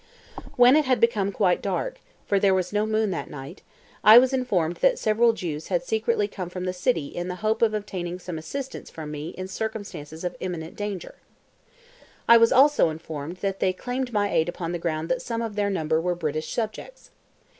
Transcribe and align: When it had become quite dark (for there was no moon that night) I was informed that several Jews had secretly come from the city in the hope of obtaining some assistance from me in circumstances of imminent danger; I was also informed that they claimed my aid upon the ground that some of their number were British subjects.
When 0.55 0.75
it 0.75 0.85
had 0.85 0.99
become 0.99 1.31
quite 1.31 1.61
dark 1.61 2.01
(for 2.25 2.39
there 2.39 2.55
was 2.55 2.73
no 2.73 2.87
moon 2.87 3.11
that 3.11 3.29
night) 3.29 3.61
I 4.03 4.17
was 4.17 4.33
informed 4.33 4.77
that 4.77 4.97
several 4.97 5.31
Jews 5.31 5.67
had 5.67 5.83
secretly 5.83 6.27
come 6.27 6.49
from 6.49 6.63
the 6.65 6.73
city 6.73 7.09
in 7.09 7.27
the 7.27 7.35
hope 7.45 7.61
of 7.61 7.75
obtaining 7.75 8.17
some 8.17 8.39
assistance 8.39 8.89
from 8.89 9.11
me 9.11 9.29
in 9.37 9.47
circumstances 9.47 10.23
of 10.23 10.35
imminent 10.39 10.75
danger; 10.75 11.17
I 12.27 12.37
was 12.37 12.51
also 12.51 12.89
informed 12.89 13.37
that 13.41 13.59
they 13.59 13.73
claimed 13.73 14.11
my 14.11 14.31
aid 14.33 14.49
upon 14.49 14.71
the 14.71 14.79
ground 14.79 15.07
that 15.09 15.21
some 15.21 15.43
of 15.43 15.53
their 15.55 15.69
number 15.69 16.01
were 16.01 16.15
British 16.15 16.51
subjects. 16.51 17.11